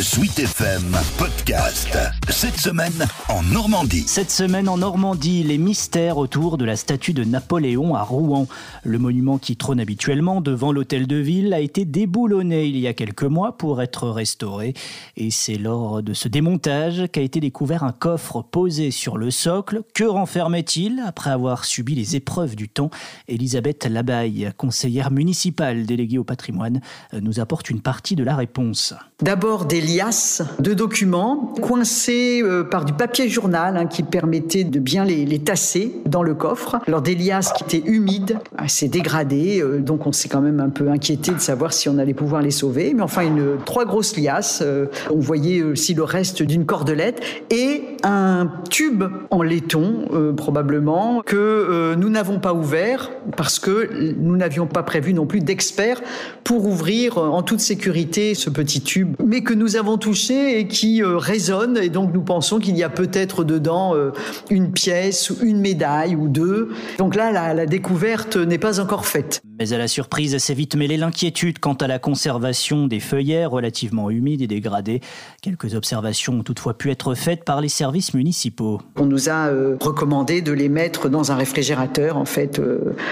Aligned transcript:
Sweet 0.00 0.38
FM 0.38 0.96
Podcast. 1.18 1.98
Cette 2.30 2.56
semaine 2.56 3.06
en 3.28 3.42
Normandie. 3.42 4.04
Cette 4.06 4.30
semaine 4.30 4.66
en 4.70 4.78
Normandie, 4.78 5.42
les 5.42 5.58
mystères 5.58 6.16
autour 6.16 6.56
de 6.56 6.64
la 6.64 6.76
statue 6.76 7.12
de 7.12 7.24
Napoléon 7.24 7.94
à 7.94 8.02
Rouen. 8.02 8.46
Le 8.84 8.98
monument 8.98 9.36
qui 9.36 9.54
trône 9.56 9.80
habituellement 9.80 10.40
devant 10.40 10.72
l'hôtel 10.72 11.06
de 11.06 11.16
ville 11.16 11.52
a 11.52 11.60
été 11.60 11.84
déboulonné 11.84 12.64
il 12.64 12.78
y 12.78 12.86
a 12.86 12.94
quelques 12.94 13.22
mois 13.22 13.58
pour 13.58 13.82
être 13.82 14.08
restauré. 14.08 14.72
Et 15.18 15.30
c'est 15.30 15.58
lors 15.58 16.02
de 16.02 16.14
ce 16.14 16.26
démontage 16.26 17.02
qu'a 17.12 17.20
été 17.20 17.38
découvert 17.38 17.84
un 17.84 17.92
coffre 17.92 18.40
posé 18.40 18.90
sur 18.90 19.18
le 19.18 19.30
socle. 19.30 19.82
Que 19.94 20.04
renfermait-il 20.04 21.02
après 21.06 21.30
avoir 21.30 21.66
subi 21.66 21.94
les 21.94 22.16
épreuves 22.16 22.56
du 22.56 22.70
temps? 22.70 22.90
Elisabeth 23.28 23.84
Labaille, 23.84 24.52
conseillère 24.56 25.10
municipale 25.10 25.84
déléguée 25.84 26.18
au 26.18 26.24
patrimoine, 26.24 26.80
nous 27.12 27.40
apporte 27.40 27.68
une 27.68 27.82
partie 27.82 28.16
de 28.16 28.24
la 28.24 28.36
réponse. 28.36 28.94
D'abord 29.22 29.66
des 29.66 29.80
liasses 29.80 30.42
de 30.58 30.74
documents 30.74 31.54
coincés 31.60 32.42
euh, 32.42 32.64
par 32.64 32.84
du 32.84 32.92
papier 32.92 33.28
journal 33.28 33.76
hein, 33.76 33.86
qui 33.86 34.02
permettait 34.02 34.64
de 34.64 34.80
bien 34.80 35.04
les, 35.04 35.38
tasser 35.38 35.92
dans 36.06 36.24
le 36.24 36.34
coffre. 36.34 36.80
Alors 36.88 37.02
des 37.02 37.14
liasses 37.14 37.52
qui 37.52 37.62
étaient 37.62 37.88
humides, 37.88 38.40
assez 38.58 38.88
dégradées, 38.88 39.62
euh, 39.62 39.78
donc 39.78 40.08
on 40.08 40.12
s'est 40.12 40.28
quand 40.28 40.40
même 40.40 40.58
un 40.58 40.70
peu 40.70 40.88
inquiété 40.90 41.30
de 41.30 41.38
savoir 41.38 41.72
si 41.72 41.88
on 41.88 41.98
allait 41.98 42.14
pouvoir 42.14 42.42
les 42.42 42.50
sauver. 42.50 42.94
Mais 42.94 43.02
enfin, 43.02 43.22
trois 43.64 43.84
grosses 43.84 44.16
liasses. 44.16 44.60
Euh, 44.60 44.86
on 45.10 45.20
voyait 45.20 45.62
aussi 45.62 45.94
le 45.94 46.02
reste 46.02 46.42
d'une 46.42 46.66
cordelette 46.66 47.22
et 47.50 47.84
un 48.02 48.50
tube 48.70 49.04
en 49.30 49.42
laiton, 49.42 50.32
probablement, 50.36 51.22
que 51.24 51.94
nous 51.94 52.08
n'avons 52.08 52.40
pas 52.40 52.54
ouvert 52.54 53.10
parce 53.36 53.58
que 53.60 53.88
nous 54.18 54.36
n'avions 54.36 54.66
pas 54.66 54.82
prévu 54.82 55.14
non 55.14 55.26
plus 55.26 55.40
d'experts 55.40 56.00
pour 56.42 56.66
ouvrir 56.66 57.18
en 57.18 57.42
toute 57.42 57.60
sécurité 57.60 58.34
ce 58.34 58.50
petit 58.50 58.80
tube, 58.80 59.11
mais 59.24 59.42
que 59.42 59.54
nous 59.54 59.76
avons 59.76 59.98
touché 59.98 60.58
et 60.58 60.66
qui 60.66 61.02
euh, 61.02 61.16
résonne. 61.16 61.78
Et 61.78 61.88
donc 61.88 62.12
nous 62.12 62.22
pensons 62.22 62.58
qu'il 62.58 62.76
y 62.76 62.82
a 62.82 62.88
peut-être 62.88 63.44
dedans 63.44 63.94
euh, 63.94 64.12
une 64.50 64.72
pièce, 64.72 65.32
une 65.42 65.60
médaille 65.60 66.16
ou 66.16 66.28
deux. 66.28 66.70
Donc 66.98 67.14
là, 67.14 67.32
la, 67.32 67.54
la 67.54 67.66
découverte 67.66 68.36
n'est 68.36 68.58
pas 68.58 68.80
encore 68.80 69.06
faite. 69.06 69.42
Mais 69.62 69.72
à 69.72 69.78
la 69.78 69.86
surprise 69.86 70.36
s'est 70.38 70.54
vite 70.54 70.74
mêlée 70.74 70.96
l'inquiétude 70.96 71.60
quant 71.60 71.74
à 71.74 71.86
la 71.86 72.00
conservation 72.00 72.88
des 72.88 72.98
feuillets 72.98 73.44
relativement 73.44 74.10
humides 74.10 74.42
et 74.42 74.48
dégradés. 74.48 75.00
Quelques 75.40 75.76
observations 75.76 76.40
ont 76.40 76.42
toutefois 76.42 76.74
pu 76.74 76.90
être 76.90 77.14
faites 77.14 77.44
par 77.44 77.60
les 77.60 77.68
services 77.68 78.12
municipaux. 78.12 78.80
On 78.96 79.06
nous 79.06 79.28
a 79.28 79.46
euh, 79.46 79.76
recommandé 79.80 80.42
de 80.42 80.50
les 80.50 80.68
mettre 80.68 81.08
dans 81.08 81.30
un 81.30 81.36
réfrigérateur. 81.36 82.16
En 82.16 82.24
fait, 82.24 82.60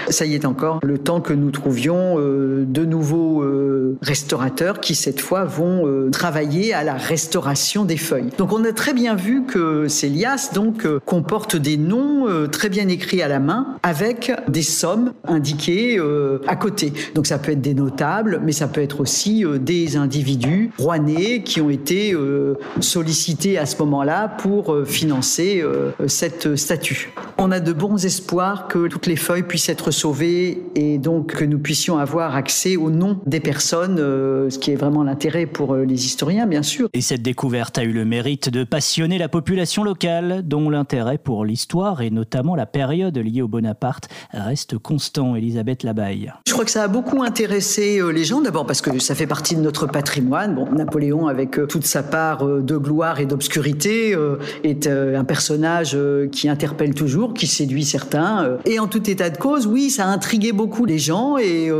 ça 0.09 0.25
y 0.25 0.35
est 0.35 0.43
encore 0.43 0.81
le 0.83 0.97
temps 0.97 1.21
que 1.21 1.31
nous 1.31 1.51
trouvions 1.51 2.17
de 2.17 2.85
nouveaux 2.85 3.45
restaurateurs 4.01 4.79
qui 4.79 4.95
cette 4.95 5.21
fois 5.21 5.45
vont 5.45 5.85
euh, 5.85 6.09
travailler 6.09 6.73
à 6.73 6.83
la 6.83 6.95
restauration 6.95 7.85
des 7.85 7.97
feuilles. 7.97 8.29
Donc 8.37 8.51
on 8.51 8.63
a 8.63 8.73
très 8.73 8.93
bien 8.93 9.15
vu 9.15 9.45
que 9.45 9.87
ces 9.87 10.09
liasses 10.09 10.53
donc 10.53 10.85
euh, 10.85 10.99
comportent 11.05 11.55
des 11.55 11.77
noms 11.77 12.27
euh, 12.27 12.47
très 12.47 12.69
bien 12.69 12.87
écrits 12.87 13.21
à 13.21 13.27
la 13.27 13.39
main 13.39 13.77
avec 13.83 14.31
des 14.47 14.61
sommes 14.61 15.13
indiquées 15.25 15.99
à 16.47 16.55
côté. 16.55 16.93
Donc 17.15 17.27
ça 17.27 17.39
peut 17.39 17.51
être 17.51 17.61
des 17.61 17.73
notables, 17.73 18.41
mais 18.43 18.51
ça 18.51 18.67
peut 18.67 18.81
être 18.81 18.99
aussi 18.99 19.43
des 19.59 19.97
individus 19.97 20.71
rouennais 20.77 21.43
qui 21.43 21.61
ont 21.61 21.69
été 21.69 22.15
sollicités 22.79 23.57
à 23.57 23.65
ce 23.65 23.77
moment-là 23.79 24.27
pour 24.27 24.75
financer 24.85 25.63
cette 26.07 26.55
statue. 26.55 27.11
On 27.37 27.51
a 27.51 27.59
de 27.59 27.73
bons 27.73 28.05
espoirs 28.05 28.67
que 28.67 28.87
toutes 28.87 29.07
les 29.07 29.15
feuilles 29.15 29.43
puissent 29.43 29.69
être 29.69 29.91
sauvées 29.91 30.61
et 30.75 30.97
donc 30.97 31.35
que 31.35 31.45
nous 31.45 31.59
puissions 31.59 31.97
avoir 31.97 32.35
accès 32.35 32.75
aux 32.77 32.89
noms 32.89 33.19
des 33.25 33.39
personnes, 33.39 33.97
ce 33.97 34.57
qui 34.57 34.71
est 34.71 34.75
vraiment 34.75 35.03
l'intérêt 35.03 35.45
pour 35.45 35.73
euh, 35.73 35.85
les 35.85 36.05
historiens, 36.05 36.47
bien 36.47 36.63
sûr. 36.63 36.89
Et 36.93 37.01
cette 37.01 37.21
découverte 37.21 37.77
a 37.77 37.83
eu 37.83 37.91
le 37.91 38.05
mérite 38.05 38.49
de 38.49 38.63
passionner 38.63 39.17
la 39.17 39.29
population 39.29 39.83
locale, 39.83 40.41
dont 40.45 40.69
l'intérêt 40.69 41.17
pour 41.17 41.45
l'histoire 41.45 42.01
et 42.01 42.09
notamment 42.09 42.55
la 42.55 42.65
période 42.65 43.17
liée 43.17 43.41
au 43.41 43.47
Bonaparte 43.47 44.09
reste 44.31 44.77
constant. 44.77 45.35
Elisabeth 45.35 45.83
Je 46.45 46.53
crois 46.53 46.65
que 46.65 46.71
ça 46.71 46.83
a 46.83 46.87
beaucoup 46.87 47.23
intéressé 47.23 47.99
euh, 47.99 48.11
les 48.11 48.23
gens, 48.23 48.41
d'abord 48.41 48.65
parce 48.65 48.81
que 48.81 48.99
ça 48.99 49.15
fait 49.15 49.27
partie 49.27 49.55
de 49.55 49.61
notre 49.61 49.87
patrimoine. 49.87 50.55
Bon, 50.55 50.67
Napoléon, 50.71 51.27
avec 51.27 51.57
euh, 51.57 51.65
toute 51.65 51.85
sa 51.85 52.03
part 52.03 52.45
de 52.45 52.77
gloire 52.77 53.19
et 53.19 53.25
d'obscurité, 53.25 54.15
est 54.63 54.87
un 54.87 55.23
personnage 55.23 55.97
qui 56.31 56.49
interpelle 56.49 56.93
toujours, 56.93 57.33
qui 57.33 57.47
séduit 57.47 57.85
certains. 57.85 58.57
Et 58.65 58.79
en 58.79 58.87
tout 58.87 59.09
état 59.09 59.29
de 59.29 59.37
cause, 59.37 59.67
oui, 59.67 59.89
ça 59.89 60.05
a 60.05 60.07
intrigué 60.07 60.51
beaucoup 60.51 60.85
les 60.85 60.99
gens 60.99 61.37
et 61.37 61.71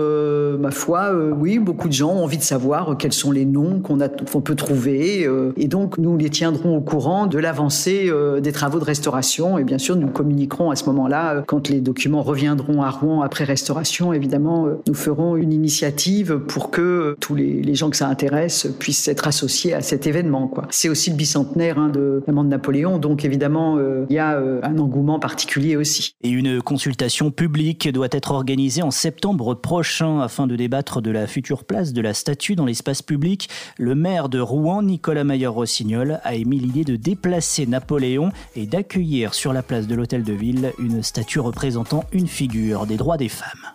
ma 0.60 0.72
foi, 0.72 1.12
oui, 1.14 1.60
beaucoup 1.60 1.88
de 1.88 1.94
gens 1.94 2.12
ont 2.12 2.24
envie 2.24 2.38
de 2.38 2.44
savoir 2.44 2.96
quels 2.98 3.14
sont 3.14 3.32
les 3.32 3.46
noms 3.46 3.82
qu'on 3.82 4.42
peut 4.42 4.56
trouver. 4.56 5.26
Euh, 5.26 5.54
et 5.58 5.68
donc, 5.68 5.98
nous 5.98 6.18
les 6.18 6.30
tiendrons 6.30 6.78
au 6.78 6.82
courant 6.82 7.28
de 7.28 7.38
l'avancée 7.38 8.06
euh, 8.10 8.40
des 8.40 8.52
travaux 8.52 8.80
de 8.80 8.84
restauration. 8.84 9.58
Et 9.58 9.64
bien 9.64 9.78
sûr, 9.78 9.96
nous 9.96 10.08
communiquerons 10.08 10.72
à 10.72 10.76
ce 10.76 10.86
moment-là, 10.86 11.36
euh, 11.36 11.42
quand 11.46 11.70
les 11.70 11.82
documents 11.82 12.22
reviendront 12.22 12.82
à 12.82 12.90
Rouen 12.90 13.22
après 13.22 13.44
restauration, 13.44 14.14
évidemment, 14.14 14.31
nous 14.40 14.94
ferons 14.94 15.36
une 15.36 15.54
initiative 15.54 16.40
pour 16.48 16.72
que 16.72 17.16
tous 17.20 17.36
les, 17.36 17.76
gens 17.76 17.90
que 17.90 17.96
ça 17.96 18.08
intéresse 18.08 18.68
puissent 18.80 19.08
être 19.08 19.28
associés 19.28 19.74
à 19.74 19.82
cet 19.82 20.08
événement. 20.08 20.52
C'est 20.70 20.90
aussi 20.90 21.10
le 21.10 21.16
bicentenaire 21.16 21.80
hein, 21.80 21.90
de 21.90 22.22
la 22.28 22.34
de 22.34 22.48
Napoléon, 22.48 22.98
donc 22.98 23.24
évidemment, 23.24 23.78
il 24.10 24.14
y 24.14 24.20
a 24.20 24.38
un 24.38 24.78
engouement 24.78 25.20
particulier 25.20 25.76
aussi. 25.76 26.16
Et 26.22 26.30
une 26.30 26.62
consultation 26.62 27.32
publique 27.32 27.92
doit 27.92 28.10
être 28.12 28.32
organisée 28.32 28.82
en 28.82 28.92
septembre 28.92 29.56
prochain 29.56 30.20
afin 30.20 30.48
de 30.48 30.56
débattre 30.56 31.02
de 31.02 31.12
la 31.12 31.28
future 31.28 31.64
place 31.64 31.94
de 31.94 32.02
la 32.02 32.14
statue 32.14 32.56
dans 32.56 32.66
l'espace 32.66 33.02
public 33.02 33.50
le 33.78 33.96
maire 33.96 34.30
de 34.30 34.40
Rouen, 34.40 34.84
Nicolas 34.84 35.24
Mayer-Rossignol, 35.24 36.20
a 36.24 36.36
émis 36.36 36.60
l'idée 36.60 36.84
de 36.84 36.96
déplacer 36.96 37.66
Napoléon 37.66 38.32
et 38.56 38.66
d'accueillir 38.66 39.34
sur 39.34 39.54
la 39.54 39.64
place 39.64 39.88
de 39.88 39.96
l'hôtel 39.96 40.24
de 40.24 40.34
ville 40.34 40.74
une 40.80 41.04
statue 41.04 41.40
représentant 41.40 42.04
une 42.12 42.28
figure 42.28 42.86
des 42.86 42.98
droits 42.98 43.18
des 43.18 43.30
femmes. 43.30 43.71